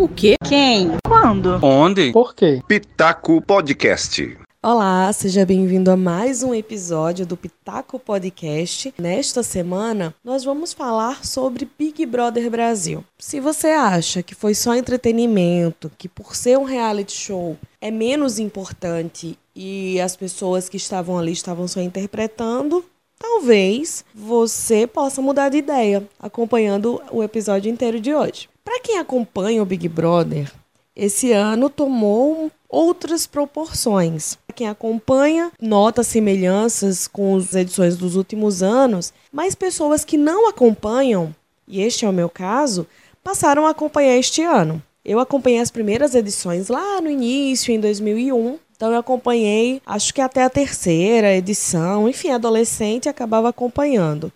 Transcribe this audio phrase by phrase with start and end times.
[0.00, 0.36] O quê?
[0.48, 0.92] Quem?
[1.06, 1.62] Quando?
[1.62, 2.10] Onde?
[2.10, 2.62] Por quê?
[2.66, 4.34] Pitaco Podcast.
[4.62, 8.94] Olá, seja bem-vindo a mais um episódio do Pitaco Podcast.
[8.98, 13.04] Nesta semana, nós vamos falar sobre Big Brother Brasil.
[13.18, 18.38] Se você acha que foi só entretenimento, que por ser um reality show é menos
[18.38, 22.82] importante e as pessoas que estavam ali estavam só interpretando,
[23.18, 28.48] talvez você possa mudar de ideia acompanhando o episódio inteiro de hoje.
[28.64, 30.52] Para quem acompanha o Big Brother,
[30.94, 34.36] esse ano tomou outras proporções.
[34.54, 41.34] Quem acompanha nota semelhanças com as edições dos últimos anos, mas pessoas que não acompanham,
[41.66, 42.86] e este é o meu caso,
[43.24, 44.82] passaram a acompanhar este ano.
[45.04, 48.58] Eu acompanhei as primeiras edições lá no início, em 2001.
[48.76, 54.32] Então eu acompanhei, acho que até a terceira edição, enfim, adolescente acabava acompanhando.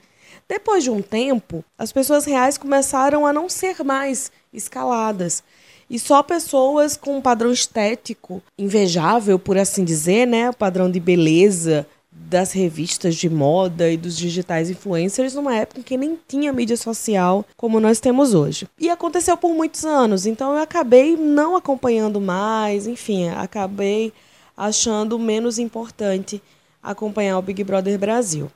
[0.49, 5.43] Depois de um tempo, as pessoas reais começaram a não ser mais escaladas.
[5.89, 10.51] E só pessoas com um padrão estético invejável, por assim dizer, né?
[10.51, 15.83] O padrão de beleza das revistas de moda e dos digitais influencers numa época em
[15.83, 18.69] que nem tinha mídia social como nós temos hoje.
[18.79, 24.13] E aconteceu por muitos anos, então eu acabei não acompanhando mais, enfim, acabei
[24.57, 26.41] achando menos importante
[26.83, 28.51] acompanhar o Big Brother Brasil.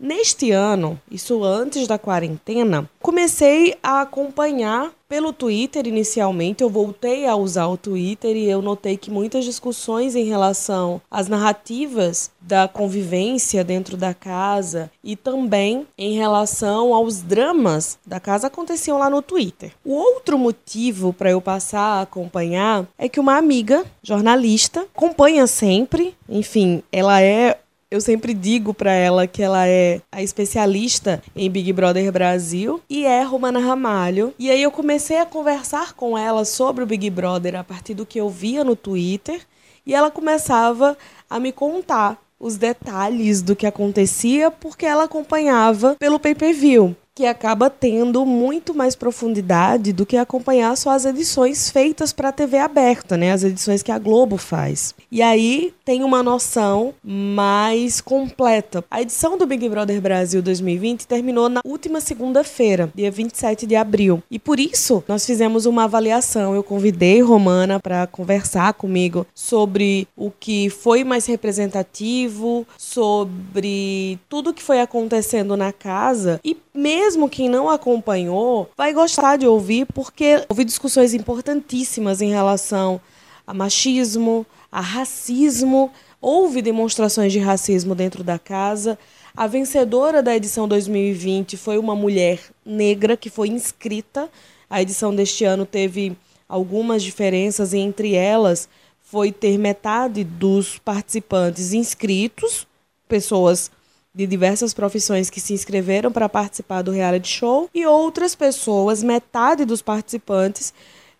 [0.00, 6.62] Neste ano, isso antes da quarentena, comecei a acompanhar pelo Twitter inicialmente.
[6.62, 11.26] Eu voltei a usar o Twitter e eu notei que muitas discussões em relação às
[11.26, 18.98] narrativas da convivência dentro da casa e também em relação aos dramas da casa aconteciam
[18.98, 19.72] lá no Twitter.
[19.84, 26.14] O outro motivo para eu passar a acompanhar é que uma amiga jornalista acompanha sempre,
[26.28, 27.58] enfim, ela é
[27.90, 33.06] eu sempre digo para ela que ela é a especialista em Big Brother Brasil e
[33.06, 34.34] é Romana Ramalho.
[34.38, 38.04] E aí eu comecei a conversar com ela sobre o Big Brother a partir do
[38.04, 39.40] que eu via no Twitter
[39.86, 40.98] e ela começava
[41.30, 47.68] a me contar os detalhes do que acontecia porque ela acompanhava pelo pay-per-view que acaba
[47.68, 53.16] tendo muito mais profundidade do que acompanhar só as edições feitas para a TV aberta,
[53.16, 53.32] né?
[53.32, 54.94] As edições que a Globo faz.
[55.10, 58.84] E aí tem uma noção mais completa.
[58.88, 64.22] A edição do Big Brother Brasil 2020 terminou na última segunda-feira, dia 27 de abril.
[64.30, 66.54] E por isso nós fizemos uma avaliação.
[66.54, 74.62] Eu convidei Romana para conversar comigo sobre o que foi mais representativo, sobre tudo que
[74.62, 80.64] foi acontecendo na casa e mesmo quem não acompanhou vai gostar de ouvir, porque houve
[80.64, 83.00] discussões importantíssimas em relação
[83.44, 85.90] a machismo, a racismo,
[86.20, 88.96] houve demonstrações de racismo dentro da casa.
[89.36, 94.30] A vencedora da edição 2020 foi uma mulher negra que foi inscrita.
[94.70, 96.16] A edição deste ano teve
[96.48, 98.68] algumas diferenças, e entre elas
[99.02, 102.68] foi ter metade dos participantes inscritos,
[103.08, 103.68] pessoas
[104.18, 109.64] de diversas profissões que se inscreveram para participar do reality show e outras pessoas, metade
[109.64, 110.74] dos participantes,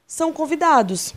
[0.04, 1.14] são convidados.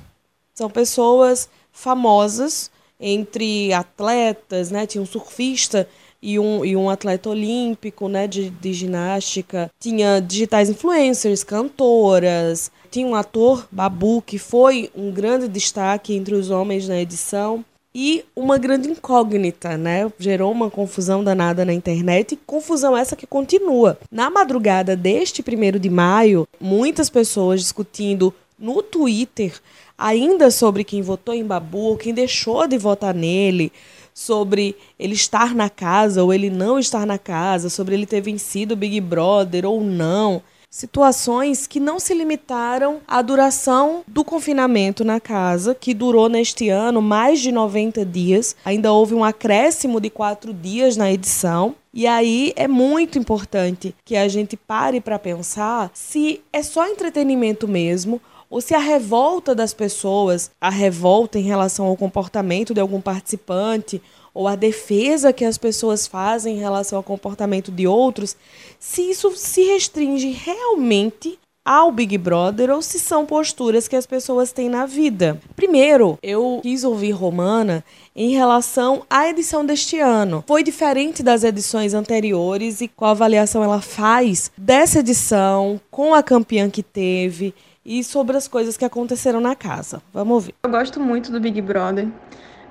[0.54, 2.70] São pessoas famosas
[3.00, 4.86] entre atletas, né?
[4.86, 5.90] Tinha um surfista
[6.22, 9.72] e um, e um atleta olímpico, né, de, de ginástica.
[9.80, 12.72] Tinha digitais influencers, cantoras.
[12.92, 18.24] Tinha um ator, Babu, que foi um grande destaque entre os homens na edição e
[18.36, 20.12] uma grande incógnita, né?
[20.18, 23.98] Gerou uma confusão danada na internet, e confusão essa que continua.
[24.12, 29.54] Na madrugada deste primeiro de maio, muitas pessoas discutindo no Twitter
[29.98, 33.72] ainda sobre quem votou em Babu quem deixou de votar nele,
[34.14, 38.74] sobre ele estar na casa ou ele não estar na casa, sobre ele ter vencido
[38.74, 45.20] o Big Brother ou não situações que não se limitaram à duração do confinamento na
[45.20, 48.56] casa, que durou neste ano mais de 90 dias.
[48.64, 51.76] Ainda houve um acréscimo de quatro dias na edição.
[51.94, 57.68] E aí é muito importante que a gente pare para pensar se é só entretenimento
[57.68, 63.02] mesmo ou se a revolta das pessoas, a revolta em relação ao comportamento de algum
[63.02, 64.02] participante
[64.34, 68.36] ou a defesa que as pessoas fazem em relação ao comportamento de outros,
[68.80, 74.52] se isso se restringe realmente ao Big Brother ou se são posturas que as pessoas
[74.52, 75.40] têm na vida.
[75.56, 77.84] Primeiro, eu quis ouvir Romana
[78.16, 80.44] em relação à edição deste ano.
[80.48, 86.70] Foi diferente das edições anteriores e qual avaliação ela faz dessa edição, com a campeã
[86.70, 87.54] que teve
[87.86, 90.02] e sobre as coisas que aconteceram na casa.
[90.14, 90.56] Vamos ouvir.
[90.64, 92.08] Eu gosto muito do Big Brother.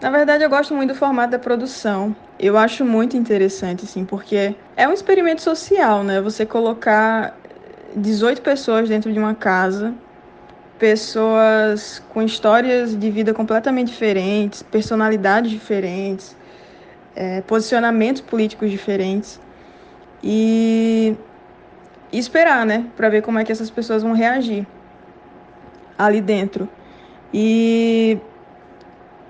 [0.01, 2.17] Na verdade, eu gosto muito do formato da produção.
[2.39, 6.21] Eu acho muito interessante, assim, porque é um experimento social, né?
[6.23, 7.37] Você colocar
[7.95, 9.95] 18 pessoas dentro de uma casa
[10.79, 16.35] pessoas com histórias de vida completamente diferentes, personalidades diferentes,
[17.15, 19.39] é, posicionamentos políticos diferentes
[20.25, 21.15] e,
[22.11, 24.67] e esperar, né, para ver como é que essas pessoas vão reagir
[25.99, 26.67] ali dentro.
[27.35, 28.17] E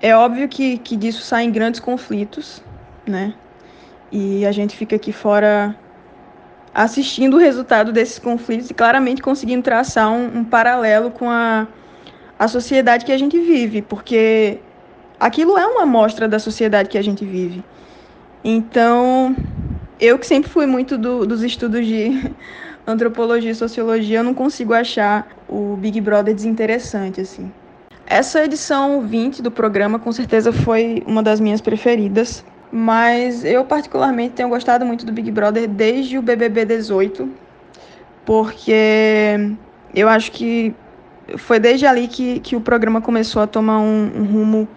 [0.01, 2.61] é óbvio que, que disso saem grandes conflitos,
[3.05, 3.33] né?
[4.11, 5.75] E a gente fica aqui fora
[6.73, 11.67] assistindo o resultado desses conflitos e claramente conseguindo traçar um, um paralelo com a,
[12.39, 14.59] a sociedade que a gente vive, porque
[15.19, 17.63] aquilo é uma amostra da sociedade que a gente vive.
[18.43, 19.35] Então,
[19.99, 22.33] eu que sempre fui muito do, dos estudos de
[22.87, 27.51] antropologia e sociologia, eu não consigo achar o Big Brother desinteressante, assim.
[28.11, 34.33] Essa edição 20 do programa, com certeza, foi uma das minhas preferidas, mas eu particularmente
[34.33, 37.29] tenho gostado muito do Big Brother desde o BBB 18,
[38.25, 39.55] porque
[39.95, 40.75] eu acho que
[41.37, 44.67] foi desde ali que, que o programa começou a tomar um, um rumo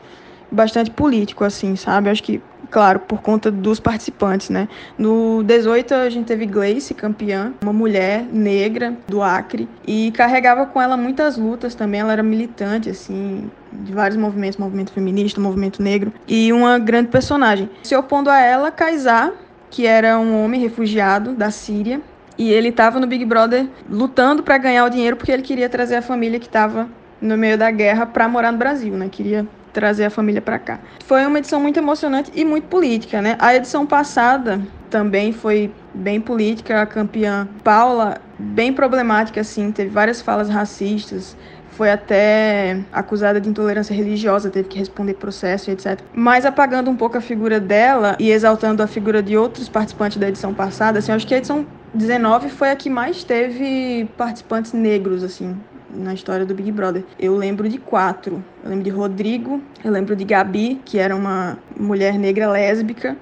[0.54, 2.08] bastante político, assim, sabe?
[2.08, 2.40] Acho que
[2.70, 4.68] claro, por conta dos participantes, né?
[4.98, 10.82] No 18 a gente teve Gleice, campeã, uma mulher negra do Acre, e carregava com
[10.82, 16.12] ela muitas lutas também, ela era militante, assim, de vários movimentos, movimento feminista, movimento negro,
[16.26, 17.70] e uma grande personagem.
[17.84, 19.32] Se opondo a ela, Kaysar,
[19.70, 22.00] que era um homem refugiado da Síria,
[22.36, 25.94] e ele estava no Big Brother lutando para ganhar o dinheiro porque ele queria trazer
[25.94, 26.88] a família que estava
[27.20, 29.08] no meio da guerra para morar no Brasil, né?
[29.08, 30.78] Queria trazer a família para cá.
[31.04, 33.36] Foi uma edição muito emocionante e muito política, né?
[33.38, 40.22] A edição passada também foi bem política, a campeã Paula, bem problemática assim, teve várias
[40.22, 41.36] falas racistas,
[41.72, 46.00] foi até acusada de intolerância religiosa, teve que responder processo etc.
[46.14, 50.28] Mas apagando um pouco a figura dela e exaltando a figura de outros participantes da
[50.28, 55.24] edição passada, assim, acho que a edição 19 foi a que mais teve participantes negros,
[55.24, 55.56] assim,
[55.94, 57.04] na história do Big Brother.
[57.18, 58.42] Eu lembro de quatro.
[58.62, 63.16] Eu lembro de Rodrigo, eu lembro de Gabi, que era uma mulher negra lésbica.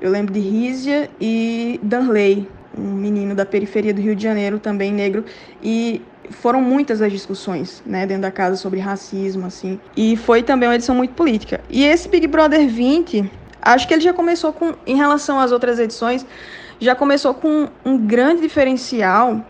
[0.00, 4.92] Eu lembro de Rízia e Danley, um menino da periferia do Rio de Janeiro, também
[4.92, 5.24] negro.
[5.62, 9.78] E foram muitas as discussões, né, dentro da casa sobre racismo, assim.
[9.96, 11.60] E foi também uma edição muito política.
[11.68, 13.30] E esse Big Brother 20,
[13.60, 16.26] acho que ele já começou com, em relação às outras edições,
[16.80, 19.44] já começou com um grande diferencial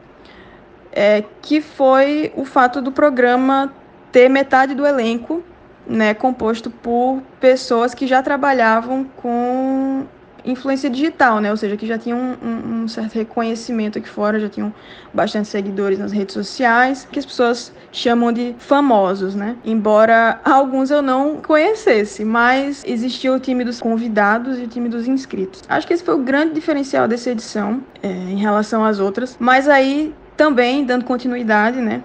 [0.94, 3.74] é, que foi o fato do programa
[4.12, 5.42] ter metade do elenco
[5.86, 10.06] né, composto por pessoas que já trabalhavam com
[10.44, 11.50] influência digital, né?
[11.50, 14.72] Ou seja, que já tinham um, um, certo reconhecimento aqui fora, já tinham
[15.12, 19.56] bastante seguidores nas redes sociais, que as pessoas chamam de famosos, né?
[19.64, 25.08] Embora alguns eu não conhecesse, mas existia o time dos convidados e o time dos
[25.08, 25.62] inscritos.
[25.68, 29.36] Acho que esse foi o grande diferencial dessa edição é, em relação às outras.
[29.40, 32.02] Mas aí também, dando continuidade, né,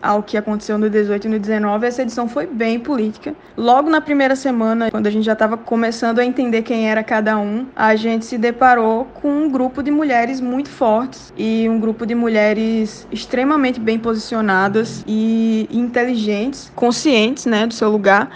[0.00, 3.34] ao que aconteceu no 18 e no 19, essa edição foi bem política.
[3.56, 7.38] Logo na primeira semana, quando a gente já estava começando a entender quem era cada
[7.38, 12.06] um, a gente se deparou com um grupo de mulheres muito fortes e um grupo
[12.06, 18.30] de mulheres extremamente bem posicionadas e inteligentes, conscientes, né, do seu lugar,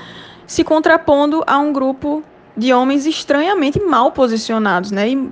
[0.47, 2.25] se contrapondo a um grupo
[2.57, 5.31] de homens estranhamente mal posicionados, né, e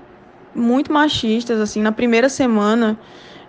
[0.54, 1.82] muito machistas assim.
[1.82, 2.99] Na primeira semana,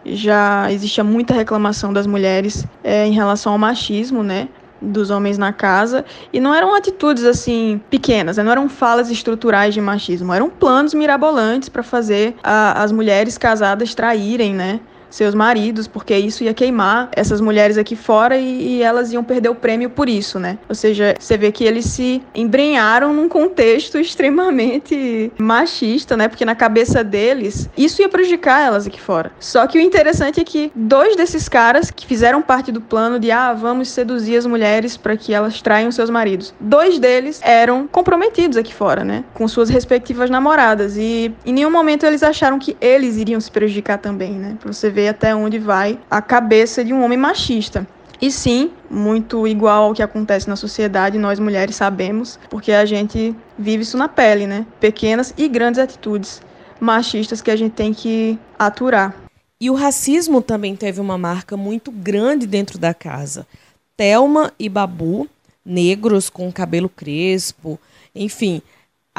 [0.06, 4.48] já existia muita reclamação das mulheres é, em relação ao machismo, né?
[4.81, 8.44] dos homens na casa e não eram atitudes assim pequenas, né?
[8.44, 13.94] não eram falas estruturais de machismo, eram planos mirabolantes para fazer a, as mulheres casadas
[13.94, 14.79] traírem, né?
[15.10, 19.50] Seus maridos, porque isso ia queimar essas mulheres aqui fora e, e, elas iam perder
[19.50, 20.58] o prêmio por isso, né?
[20.68, 26.28] Ou seja, você vê que eles se embrenharam num contexto extremamente machista, né?
[26.28, 29.32] Porque na cabeça deles, isso ia prejudicar elas aqui fora.
[29.39, 33.32] Só que o interessante é que dois desses caras que fizeram parte do plano de,
[33.32, 38.58] ah, vamos seduzir as mulheres para que elas traiam seus maridos, dois deles eram comprometidos
[38.58, 39.24] aqui fora, né?
[39.34, 40.98] Com suas respectivas namoradas.
[40.98, 44.58] E em nenhum momento eles acharam que eles iriam se prejudicar também, né?
[44.60, 47.88] Pra você ver ver até onde vai a cabeça de um homem machista.
[48.22, 53.34] E sim, muito igual ao que acontece na sociedade, nós mulheres sabemos, porque a gente
[53.58, 54.65] vive isso na pele, né?
[54.77, 56.41] Pequenas e grandes atitudes
[56.82, 59.15] machistas que a gente tem que aturar.
[59.62, 63.48] E o racismo também teve uma marca muito grande dentro da casa.
[63.96, 65.27] Telma e Babu,
[65.65, 67.79] negros com cabelo crespo,
[68.13, 68.62] enfim,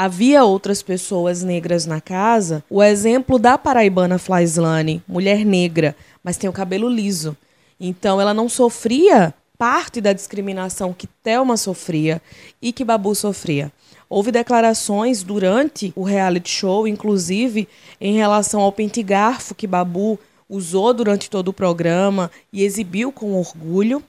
[0.02, 2.64] havia outras pessoas negras na casa.
[2.70, 7.36] O exemplo da paraibana Flaislane, mulher negra, mas tem o cabelo liso.
[7.78, 12.22] Então ela não sofria parte da discriminação que Thelma sofria
[12.62, 13.70] e que Babu sofria.
[14.08, 17.68] Houve declarações durante o reality show, inclusive
[18.00, 23.34] em relação ao pente garfo que Babu usou durante todo o programa e exibiu com
[23.34, 24.02] orgulho.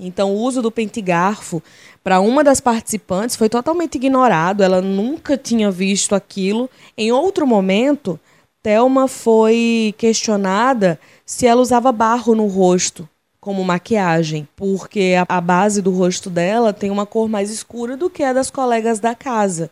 [0.00, 1.62] Então, o uso do pente-garfo
[2.02, 6.70] para uma das participantes foi totalmente ignorado, ela nunca tinha visto aquilo.
[6.96, 8.18] Em outro momento,
[8.62, 13.08] Thelma foi questionada se ela usava barro no rosto
[13.40, 18.24] como maquiagem, porque a, base do rosto dela tem uma cor mais escura do que
[18.24, 19.70] a das colegas da casa.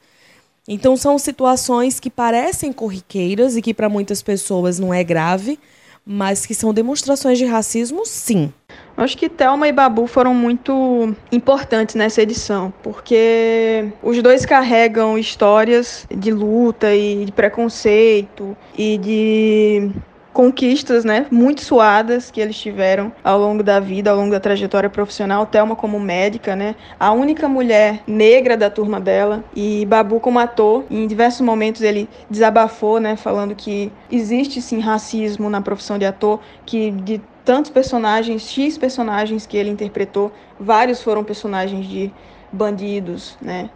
[0.68, 5.58] Então são situações que parecem corriqueiras e que para muitas pessoas não é grave,
[6.06, 8.52] mas que são demonstrações de racismo, sim.
[8.96, 16.06] Acho que Thelma e Babu foram muito importantes nessa edição, porque os dois carregam histórias
[16.10, 19.90] de luta e de preconceito e de
[20.32, 24.90] conquistas, né, muito suadas que eles tiveram ao longo da vida, ao longo da trajetória
[24.90, 25.46] profissional.
[25.46, 30.84] Thelma como médica, né, a única mulher negra da turma dela e Babu como ator.
[30.90, 36.40] Em diversos momentos ele desabafou, né, falando que existe sim racismo na profissão de ator,
[36.66, 42.12] que de tantos personagens, X personagens que ele interpretou, vários foram personagens de
[42.52, 43.70] bandidos, né?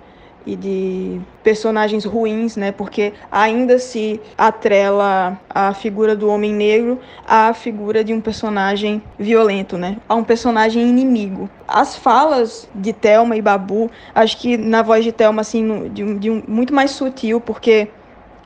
[0.48, 2.72] e de personagens ruins, né?
[2.72, 9.76] Porque ainda se atrela a figura do homem negro à figura de um personagem violento,
[9.76, 9.98] né?
[10.08, 11.50] A um personagem inimigo.
[11.66, 16.30] As falas de Thelma e Babu, acho que na voz de Thelma assim, de, de
[16.30, 17.88] um, muito mais sutil, porque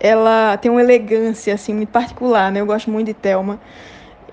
[0.00, 2.60] ela tem uma elegância assim muito particular, né?
[2.60, 3.60] Eu gosto muito de Thelma.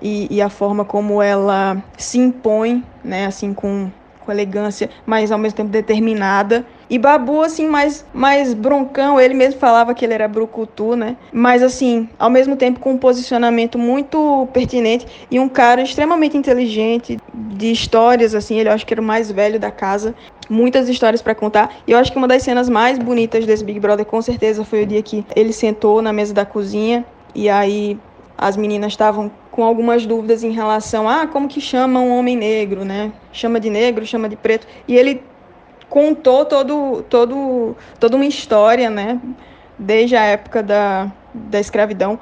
[0.02, 3.90] E, e, a forma como ela se impõe, né, assim, com,
[4.24, 6.64] com elegância, mas ao mesmo tempo determinada.
[6.88, 11.16] E Babu, assim, mais, mais broncão, ele mesmo falava que ele era brucutu, né?
[11.32, 17.18] Mas, assim, ao mesmo tempo com um posicionamento muito pertinente e um cara extremamente inteligente,
[17.32, 20.14] de histórias, assim, ele eu acho que era o mais velho da casa.
[20.48, 21.76] Muitas histórias para contar.
[21.86, 24.82] E eu acho que uma das cenas mais bonitas desse Big Brother, com certeza, foi
[24.82, 27.04] o dia que ele sentou na mesa da cozinha
[27.34, 27.98] e aí
[28.36, 32.36] as meninas estavam com algumas dúvidas em relação a ah, como que chama um homem
[32.36, 33.12] negro, né?
[33.32, 34.66] Chama de negro, chama de preto.
[34.86, 35.22] E ele
[35.90, 39.20] contou todo, todo, toda uma história, né,
[39.76, 42.18] desde a época da, da escravidão,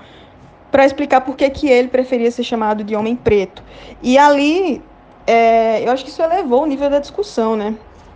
[0.73, 3.63] para explicar por que, que ele preferia ser chamado de homem preto.
[4.03, 4.83] E ali,
[5.27, 7.75] é, eu acho que isso elevou o nível da discussão, né?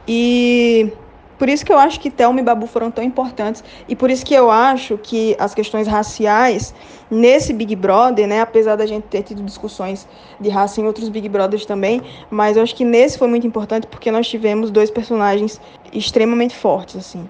[0.08, 0.90] E
[1.38, 4.24] por isso que eu acho que Thelma e Babu foram tão importantes e por isso
[4.24, 6.74] que eu acho que as questões raciais
[7.10, 10.06] nesse Big Brother, né, apesar da gente ter tido discussões
[10.40, 13.86] de raça em outros Big Brothers também, mas eu acho que nesse foi muito importante
[13.86, 15.60] porque nós tivemos dois personagens
[15.92, 17.28] extremamente fortes assim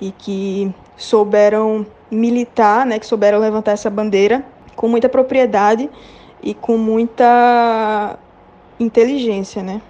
[0.00, 5.88] e que souberam militar, né, que souberam levantar essa bandeira com muita propriedade
[6.42, 8.18] e com muita
[8.78, 9.80] inteligência, né?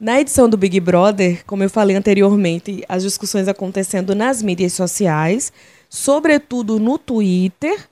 [0.00, 5.52] Na edição do Big Brother, como eu falei anteriormente, as discussões acontecendo nas mídias sociais,
[5.90, 7.86] sobretudo no Twitter,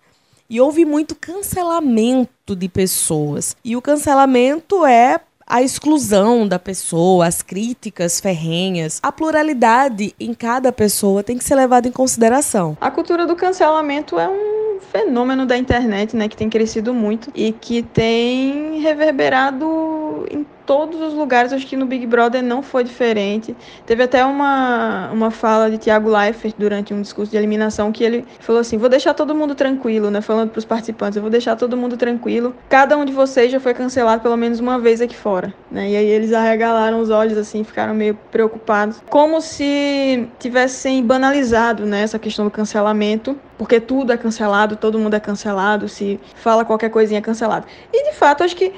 [0.48, 3.54] e houve muito cancelamento de pessoas.
[3.62, 10.72] E o cancelamento é a exclusão da pessoa, as críticas ferrenhas, a pluralidade em cada
[10.72, 12.74] pessoa tem que ser levada em consideração.
[12.80, 17.52] A cultura do cancelamento é um fenômeno da internet, né, que tem crescido muito e
[17.52, 19.97] que tem reverberado
[20.30, 23.56] em todos os lugares, acho que no Big Brother não foi diferente.
[23.86, 28.26] Teve até uma, uma fala de Thiago Leifert durante um discurso de eliminação que ele
[28.40, 30.20] falou assim: vou deixar todo mundo tranquilo, né?
[30.20, 32.54] Falando para os participantes, eu vou deixar todo mundo tranquilo.
[32.68, 35.90] Cada um de vocês já foi cancelado pelo menos uma vez aqui fora, né?
[35.90, 42.02] E aí eles arregalaram os olhos assim, ficaram meio preocupados, como se tivessem banalizado, né,
[42.02, 46.90] essa questão do cancelamento porque tudo é cancelado, todo mundo é cancelado, se fala qualquer
[46.90, 47.66] coisinha é cancelado.
[47.92, 48.72] E de fato, acho que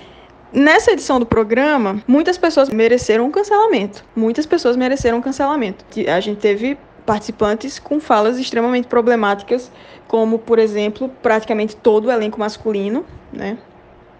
[0.52, 4.04] Nessa edição do programa, muitas pessoas mereceram um cancelamento.
[4.16, 5.84] Muitas pessoas mereceram um cancelamento.
[6.12, 6.76] A gente teve
[7.06, 9.70] participantes com falas extremamente problemáticas,
[10.08, 13.58] como, por exemplo, praticamente todo o elenco masculino, né?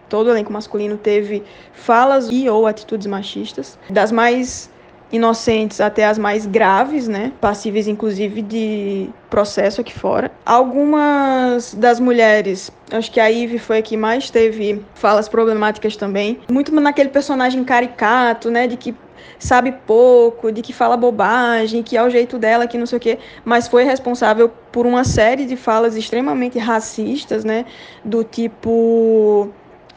[0.09, 4.71] Todo o elenco masculino teve falas e ou atitudes machistas, das mais
[5.13, 7.33] inocentes até as mais graves, né?
[7.41, 10.31] Passíveis, inclusive, de processo aqui fora.
[10.45, 16.39] Algumas das mulheres, acho que a Ivy foi a que mais teve falas problemáticas também.
[16.51, 18.67] Muito naquele personagem caricato, né?
[18.67, 18.95] De que
[19.39, 23.01] sabe pouco, de que fala bobagem, que é o jeito dela, que não sei o
[23.01, 27.65] quê, mas foi responsável por uma série de falas extremamente racistas, né?
[28.05, 29.51] Do tipo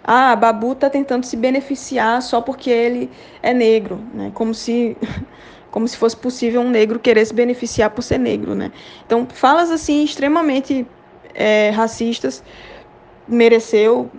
[0.03, 3.10] ah, Babu está tentando se beneficiar só porque ele
[3.41, 4.31] é negro, né?
[4.33, 4.98] Como se
[5.72, 8.72] como se fosse possível um negro querer se beneficiar por ser negro, né?
[9.05, 10.86] Então, falas assim extremamente
[11.33, 12.43] é, racistas
[13.27, 14.10] mereceu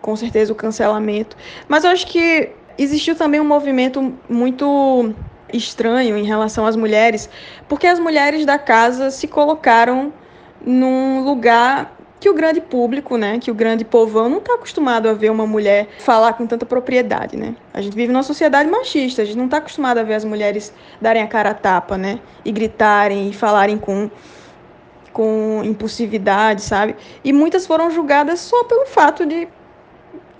[0.00, 1.36] com certeza o cancelamento,
[1.68, 5.12] mas eu acho que existiu também um movimento muito
[5.52, 7.28] estranho em relação às mulheres,
[7.68, 10.12] porque as mulheres da casa se colocaram
[10.64, 15.14] num lugar que o grande público, né, que o grande povão não está acostumado a
[15.14, 17.56] ver uma mulher falar com tanta propriedade, né?
[17.72, 20.72] A gente vive numa sociedade machista, a gente não está acostumado a ver as mulheres
[21.00, 24.10] darem a cara a tapa, né, e gritarem e falarem com
[25.12, 26.94] com impulsividade, sabe?
[27.24, 29.48] E muitas foram julgadas só pelo fato de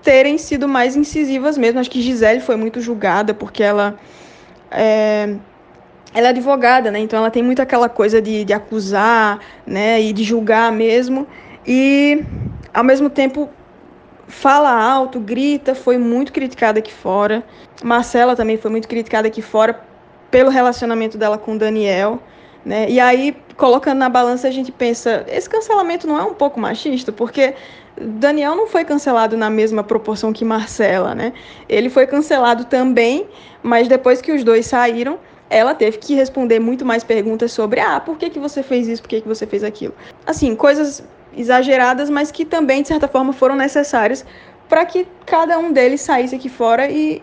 [0.03, 1.81] terem sido mais incisivas mesmo.
[1.81, 3.99] Acho que Gisele foi muito julgada porque ela
[4.71, 5.35] é,
[6.15, 6.99] ela é advogada, né?
[7.01, 10.01] Então ela tem muito aquela coisa de, de acusar, né?
[10.01, 11.27] E de julgar mesmo.
[11.67, 12.25] E
[12.73, 13.49] ao mesmo tempo
[14.29, 17.45] fala alto, grita, foi muito criticada aqui fora.
[17.83, 19.81] Marcela também foi muito criticada aqui fora
[20.31, 22.21] pelo relacionamento dela com Daniel.
[22.65, 22.89] Né?
[22.89, 27.11] E aí, colocando na balança, a gente pensa: esse cancelamento não é um pouco machista?
[27.11, 27.55] Porque
[28.01, 31.33] Daniel não foi cancelado na mesma proporção que Marcela, né?
[31.69, 33.27] Ele foi cancelado também,
[33.63, 37.99] mas depois que os dois saíram, ela teve que responder muito mais perguntas sobre: ah,
[37.99, 39.95] por que, que você fez isso, por que, que você fez aquilo?
[40.27, 41.03] Assim, coisas
[41.37, 44.25] exageradas, mas que também, de certa forma, foram necessárias
[44.69, 47.21] para que cada um deles saísse aqui fora e,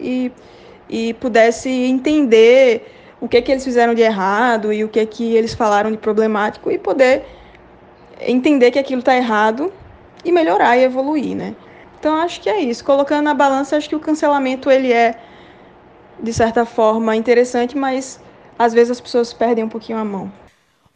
[0.89, 5.35] e, e pudesse entender o que que eles fizeram de errado e o que que
[5.35, 7.25] eles falaram de problemático e poder
[8.21, 9.71] entender que aquilo está errado
[10.23, 11.55] e melhorar e evoluir, né?
[11.99, 12.83] Então acho que é isso.
[12.83, 15.15] Colocando na balança, acho que o cancelamento ele é
[16.21, 18.19] de certa forma interessante, mas
[18.57, 20.31] às vezes as pessoas perdem um pouquinho a mão.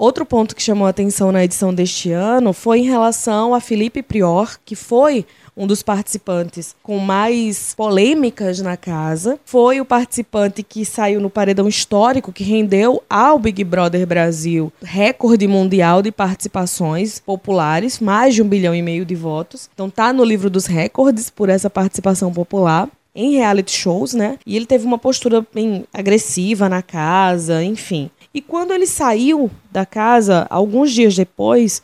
[0.02, 4.02] Outro ponto que chamou a atenção na edição deste ano foi em relação a Felipe
[4.02, 9.40] Prior, que foi um dos participantes com mais polêmicas na casa.
[9.46, 15.48] Foi o participante que saiu no paredão histórico que rendeu ao Big Brother Brasil recorde
[15.48, 19.70] mundial de participações populares, mais de um bilhão e meio de votos.
[19.72, 24.40] Então tá no livro dos recordes por essa participação popular em reality shows, né?
[24.48, 28.10] E ele teve uma postura bem agressiva na casa, enfim.
[28.34, 31.82] E quando ele saiu da casa, alguns dias depois,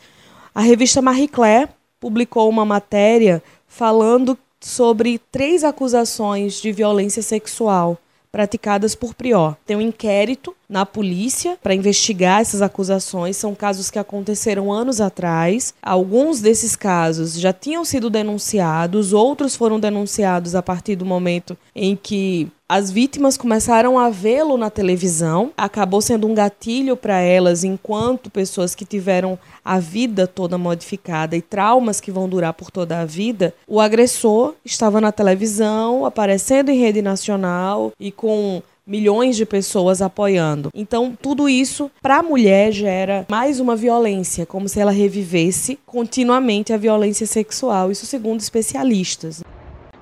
[0.54, 7.98] a revista Marie Claire publicou uma matéria falando sobre três acusações de violência sexual
[8.32, 9.56] praticadas por Prior.
[9.66, 13.36] Tem um inquérito na polícia para investigar essas acusações.
[13.36, 15.74] São casos que aconteceram anos atrás.
[15.82, 21.96] Alguns desses casos já tinham sido denunciados, outros foram denunciados a partir do momento em
[21.96, 28.28] que as vítimas começaram a vê-lo na televisão, acabou sendo um gatilho para elas, enquanto
[28.28, 33.06] pessoas que tiveram a vida toda modificada e traumas que vão durar por toda a
[33.06, 33.54] vida.
[33.66, 40.70] O agressor estava na televisão, aparecendo em rede nacional e com milhões de pessoas apoiando.
[40.74, 46.72] Então, tudo isso para a mulher gera mais uma violência, como se ela revivesse continuamente
[46.72, 49.44] a violência sexual, isso segundo especialistas.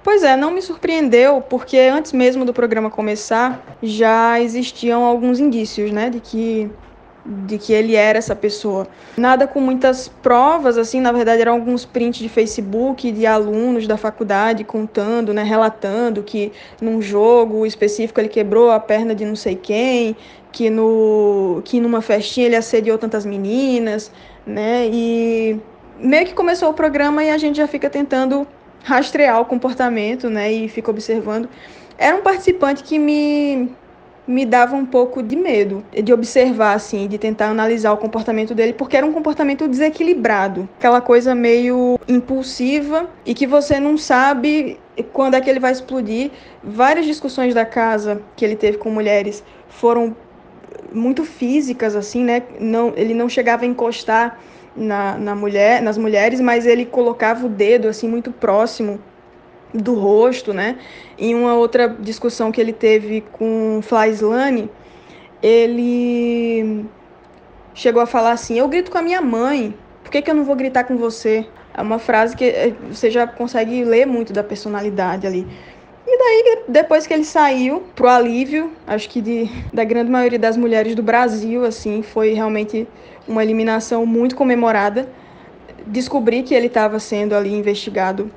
[0.05, 5.91] Pois é, não me surpreendeu, porque antes mesmo do programa começar, já existiam alguns indícios,
[5.91, 6.71] né, de que
[7.27, 8.87] de que ele era essa pessoa.
[9.17, 13.97] Nada com muitas provas, assim, na verdade eram alguns prints de Facebook de alunos da
[13.97, 19.57] faculdade contando, né, relatando que num jogo específico ele quebrou a perna de não sei
[19.57, 20.17] quem,
[20.53, 24.11] que no que numa festinha ele assediou tantas meninas,
[24.47, 24.89] né?
[24.91, 25.61] E
[25.99, 28.47] meio que começou o programa e a gente já fica tentando
[28.85, 31.49] rastrear o comportamento, né, e fica observando.
[31.99, 33.71] Era um participante que me
[34.27, 38.73] me dava um pouco de medo de observar assim, de tentar analisar o comportamento dele,
[38.73, 44.79] porque era um comportamento desequilibrado, aquela coisa meio impulsiva e que você não sabe
[45.13, 46.31] quando é que ele vai explodir.
[46.63, 50.17] Várias discussões da casa que ele teve com mulheres foram
[50.93, 52.43] muito físicas assim, né?
[52.59, 54.39] Não, ele não chegava a encostar
[54.75, 59.01] na, na mulher, nas mulheres, mas ele colocava o dedo assim muito próximo
[59.73, 60.79] do rosto, né?
[61.19, 63.81] Em uma outra discussão que ele teve com
[64.13, 64.71] Slane,
[65.43, 66.85] ele
[67.75, 70.45] chegou a falar assim: "Eu grito com a minha mãe, por que, que eu não
[70.45, 74.43] vou gritar com você?" É uma frase que eh, você já consegue ler muito da
[74.43, 75.47] personalidade ali.
[76.09, 80.57] E daí, depois que ele saiu, pro alívio, acho que de, da grande maioria das
[80.57, 82.87] mulheres do Brasil, assim, foi realmente
[83.27, 85.09] uma eliminação muito comemorada.
[85.85, 88.31] Descobri que ele estava sendo ali investigado,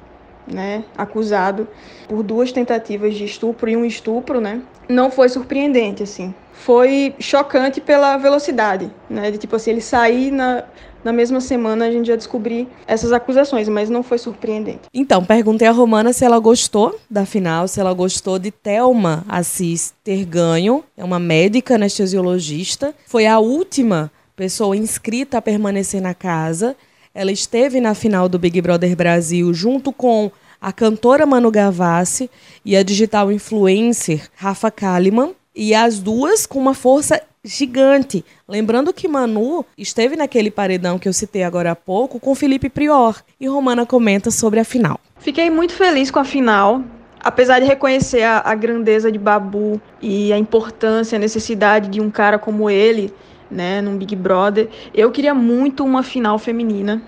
[0.51, 1.67] né, acusado
[2.07, 4.62] por duas tentativas de estupro e um estupro, né?
[4.88, 6.33] Não foi surpreendente, assim.
[6.51, 9.31] Foi chocante pela velocidade, né?
[9.31, 10.63] De tipo assim, ele sair na,
[11.03, 14.81] na mesma semana a gente já descobrir essas acusações, mas não foi surpreendente.
[14.93, 19.93] Então, perguntei a Romana se ela gostou da final, se ela gostou de Thelma Assis
[20.03, 20.83] ter ganho.
[20.97, 22.93] É uma médica anestesiologista.
[23.05, 26.75] Foi a última pessoa inscrita a permanecer na casa.
[27.19, 32.32] Ela esteve na final do Big Brother Brasil junto com a cantora Manu Gavassi
[32.63, 35.32] e a digital influencer Rafa Kalimann.
[35.53, 38.23] E as duas com uma força gigante.
[38.47, 43.21] Lembrando que Manu esteve naquele paredão que eu citei agora há pouco com Felipe Prior.
[43.38, 44.97] E Romana comenta sobre a final.
[45.17, 46.82] Fiquei muito feliz com a final.
[47.19, 52.10] Apesar de reconhecer a, a grandeza de Babu e a importância, a necessidade de um
[52.10, 53.13] cara como ele,
[53.49, 57.01] né, num Big Brother, eu queria muito uma final feminina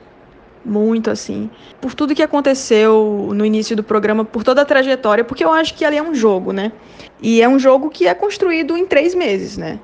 [0.64, 1.50] muito assim,
[1.80, 5.74] por tudo que aconteceu no início do programa, por toda a trajetória, porque eu acho
[5.74, 6.72] que ali é um jogo, né?
[7.22, 9.80] E é um jogo que é construído em três meses, né?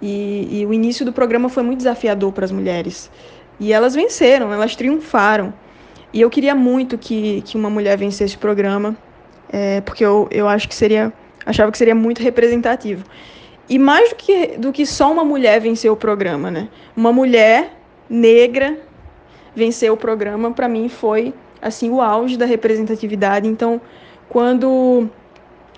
[0.00, 3.10] E, e o início do programa foi muito desafiador para as mulheres.
[3.58, 5.54] E elas venceram, elas triunfaram.
[6.12, 8.96] E eu queria muito que, que uma mulher vencesse o programa,
[9.50, 11.12] é, porque eu, eu acho que seria,
[11.44, 13.04] achava que seria muito representativo.
[13.68, 16.68] E mais do que, do que só uma mulher vencer o programa, né?
[16.96, 17.72] Uma mulher
[18.08, 18.78] negra
[19.54, 23.48] vencer o programa, para mim foi assim o auge da representatividade.
[23.48, 23.80] Então,
[24.28, 25.08] quando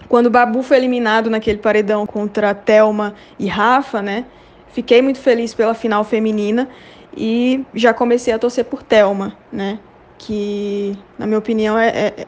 [0.08, 4.24] quando Babu foi eliminado naquele paredão contra Telma e Rafa, né?
[4.72, 6.68] Fiquei muito feliz pela final feminina
[7.16, 9.78] e já comecei a torcer por Telma, né?
[10.16, 12.26] Que, na minha opinião, é, é,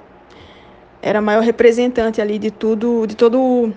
[1.01, 3.73] era a maior representante ali de tudo, de todo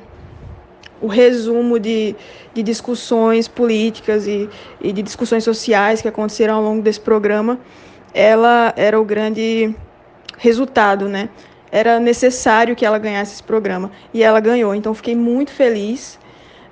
[1.01, 2.15] o resumo de,
[2.53, 4.49] de discussões políticas e,
[4.81, 7.59] e de discussões sociais que aconteceram ao longo desse programa,
[8.13, 9.75] ela era o grande
[10.37, 11.29] resultado, né?
[11.71, 14.73] Era necessário que ela ganhasse esse programa e ela ganhou.
[14.73, 16.19] Então fiquei muito feliz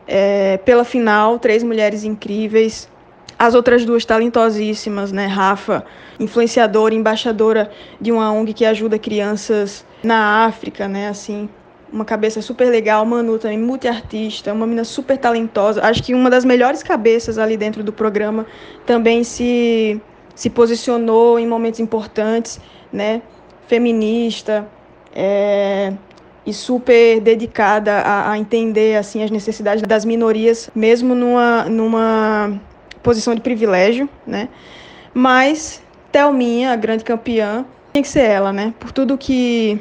[0.07, 2.89] é, pela final, três mulheres incríveis,
[3.37, 5.25] as outras duas talentosíssimas, né?
[5.25, 5.83] Rafa,
[6.19, 11.09] influenciadora, embaixadora de uma ONG que ajuda crianças na África, né?
[11.09, 11.49] Assim,
[11.91, 15.83] uma cabeça super legal, Manu também, multiartista, uma menina super talentosa.
[15.83, 18.45] Acho que uma das melhores cabeças ali dentro do programa
[18.85, 19.99] também se,
[20.33, 22.59] se posicionou em momentos importantes,
[22.91, 23.21] né?
[23.67, 24.67] Feminista
[25.13, 25.93] é,
[26.45, 32.59] e super dedicada a, a, entender assim as necessidades das minorias, mesmo numa, numa
[33.03, 34.47] posição de privilégio, né?
[35.13, 38.73] Mas Thelminha, a grande campeã, tem que ser ela, né?
[38.79, 39.79] Por tudo que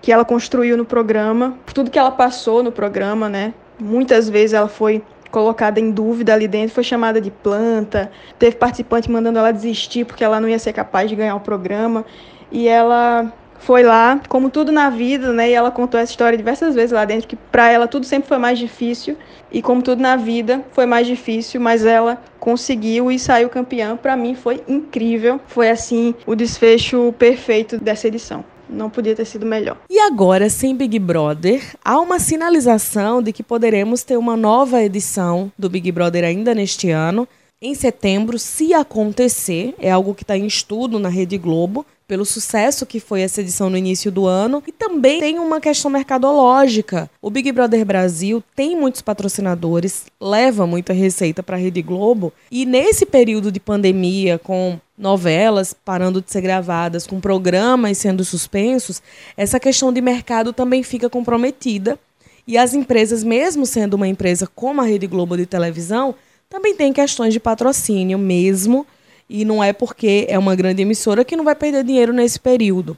[0.00, 3.54] que ela construiu no programa, tudo que ela passou no programa, né?
[3.78, 9.10] Muitas vezes ela foi colocada em dúvida ali dentro, foi chamada de planta, teve participante
[9.10, 12.04] mandando ela desistir porque ela não ia ser capaz de ganhar o programa,
[12.50, 15.50] e ela foi lá, como tudo na vida, né?
[15.50, 18.38] E ela contou essa história diversas vezes lá dentro, que para ela tudo sempre foi
[18.38, 19.16] mais difícil,
[19.50, 23.96] e como tudo na vida foi mais difícil, mas ela conseguiu e saiu campeã.
[23.96, 29.46] Para mim foi incrível, foi assim o desfecho perfeito dessa edição não podia ter sido
[29.46, 29.76] melhor.
[29.88, 35.50] E agora, sem Big Brother, há uma sinalização de que poderemos ter uma nova edição
[35.58, 37.28] do Big Brother ainda neste ano.
[37.66, 42.86] Em setembro, se acontecer, é algo que está em estudo na Rede Globo, pelo sucesso
[42.86, 44.62] que foi essa edição no início do ano.
[44.68, 47.10] E também tem uma questão mercadológica.
[47.20, 52.32] O Big Brother Brasil tem muitos patrocinadores, leva muita receita para a Rede Globo.
[52.52, 59.02] E nesse período de pandemia, com novelas parando de ser gravadas, com programas sendo suspensos,
[59.36, 61.98] essa questão de mercado também fica comprometida.
[62.46, 66.14] E as empresas, mesmo sendo uma empresa como a Rede Globo de televisão,
[66.48, 68.86] também tem questões de patrocínio mesmo
[69.28, 72.96] e não é porque é uma grande emissora que não vai perder dinheiro nesse período.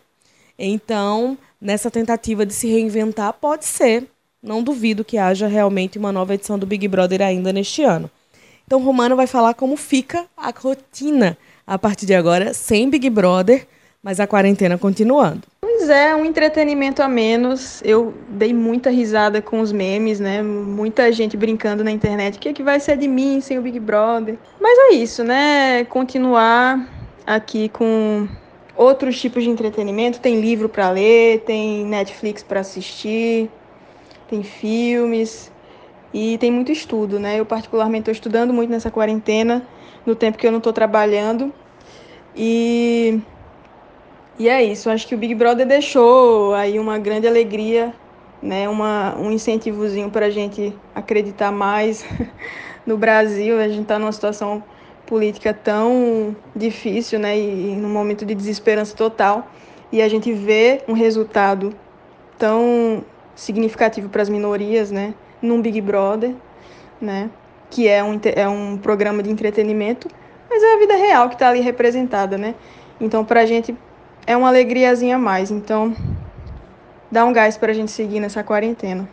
[0.58, 4.06] Então, nessa tentativa de se reinventar, pode ser.
[4.42, 8.10] Não duvido que haja realmente uma nova edição do Big Brother ainda neste ano.
[8.66, 13.66] Então, Romano vai falar como fica a rotina a partir de agora, sem Big Brother,
[14.02, 15.42] mas a quarentena continuando.
[15.78, 17.80] Pois é, um entretenimento a menos.
[17.84, 20.42] Eu dei muita risada com os memes, né?
[20.42, 22.36] Muita gente brincando na internet.
[22.36, 24.36] O que, é que vai ser de mim sem o Big Brother?
[24.60, 25.84] Mas é isso, né?
[25.84, 26.84] Continuar
[27.24, 28.26] aqui com
[28.74, 30.18] outros tipos de entretenimento.
[30.18, 33.48] Tem livro para ler, tem Netflix para assistir,
[34.28, 35.48] tem filmes
[36.12, 37.38] e tem muito estudo, né?
[37.38, 39.64] Eu particularmente estou estudando muito nessa quarentena,
[40.04, 41.52] no tempo que eu não estou trabalhando.
[42.34, 43.20] E
[44.38, 47.92] e é isso, acho que o Big Brother deixou aí uma grande alegria,
[48.40, 52.06] né, uma, um incentivozinho para a gente acreditar mais
[52.86, 53.58] no Brasil.
[53.58, 54.62] A gente está numa situação
[55.04, 59.50] política tão difícil, né, e, e num momento de desesperança total,
[59.90, 61.74] e a gente vê um resultado
[62.38, 63.02] tão
[63.34, 66.32] significativo para as minorias, né, num Big Brother,
[67.00, 67.28] né,
[67.70, 70.08] que é um, é um programa de entretenimento,
[70.48, 72.54] mas é a vida real que está ali representada, né.
[73.00, 73.74] Então, para a gente
[74.28, 75.50] é uma alegriazinha a mais.
[75.50, 75.96] Então,
[77.10, 79.08] dá um gás para a gente seguir nessa quarentena.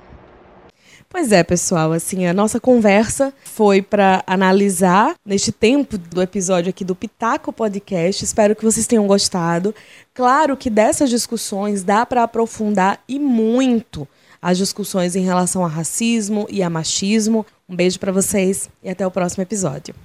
[1.08, 6.84] Pois é, pessoal, assim, a nossa conversa foi para analisar neste tempo do episódio aqui
[6.84, 8.25] do Pitaco Podcast.
[8.25, 9.73] Espero que vocês tenham gostado.
[10.13, 14.06] Claro que dessas discussões dá para aprofundar e muito
[14.41, 17.45] as discussões em relação a racismo e a machismo.
[17.69, 19.95] Um beijo para vocês e até o próximo episódio.